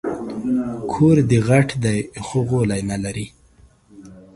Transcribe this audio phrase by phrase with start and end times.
[0.91, 3.27] کور دي غټ دی خو غولی نه لري